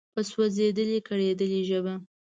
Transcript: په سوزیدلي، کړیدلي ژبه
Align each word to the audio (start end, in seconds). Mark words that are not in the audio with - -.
په 0.13 0.21
سوزیدلي، 0.31 0.97
کړیدلي 1.07 1.61
ژبه 1.69 1.93